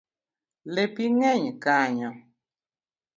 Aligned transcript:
Lepi 0.73 1.03
ng’eny 1.15 1.45
kanyo 1.63 2.11